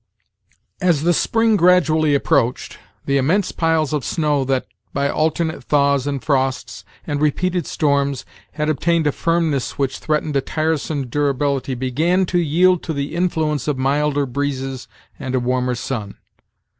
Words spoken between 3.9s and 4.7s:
of snow that,